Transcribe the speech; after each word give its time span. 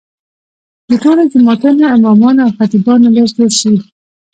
د 0.89 0.91
ټولو 1.03 1.21
جوماتونو 1.31 1.83
امامانو 1.95 2.41
او 2.45 2.51
خطیبانو 2.57 3.13
لست 3.15 3.33
جوړ 3.37 3.51
شي. 3.61 3.73